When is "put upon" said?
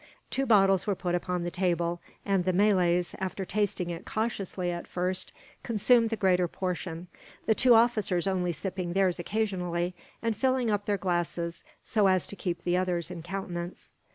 0.95-1.43